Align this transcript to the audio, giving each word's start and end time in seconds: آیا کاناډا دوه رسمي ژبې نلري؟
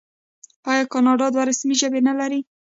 آیا 0.71 0.83
کاناډا 0.93 1.27
دوه 1.33 1.43
رسمي 1.49 1.75
ژبې 1.81 2.01
نلري؟ 2.07 2.39